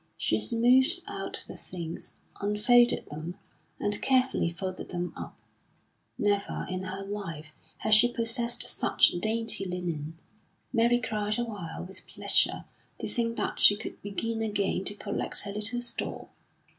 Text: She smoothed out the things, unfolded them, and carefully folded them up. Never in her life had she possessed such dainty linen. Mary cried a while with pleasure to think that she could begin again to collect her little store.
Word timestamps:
She 0.17 0.39
smoothed 0.39 1.03
out 1.07 1.45
the 1.47 1.55
things, 1.55 2.17
unfolded 2.41 3.07
them, 3.11 3.37
and 3.79 4.01
carefully 4.01 4.49
folded 4.49 4.89
them 4.89 5.13
up. 5.15 5.37
Never 6.17 6.65
in 6.67 6.81
her 6.85 7.03
life 7.05 7.51
had 7.77 7.93
she 7.93 8.11
possessed 8.11 8.67
such 8.67 9.09
dainty 9.19 9.63
linen. 9.63 10.17
Mary 10.73 10.99
cried 10.99 11.37
a 11.37 11.43
while 11.45 11.85
with 11.85 12.07
pleasure 12.07 12.65
to 12.99 13.07
think 13.07 13.37
that 13.37 13.59
she 13.59 13.75
could 13.75 14.01
begin 14.01 14.41
again 14.41 14.85
to 14.85 14.95
collect 14.95 15.41
her 15.41 15.51
little 15.53 15.83
store. 15.83 16.29